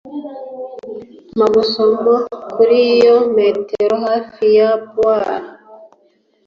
[1.37, 2.13] Mpa gusoma
[2.53, 5.43] kuri iyo metero hafi ya boiler.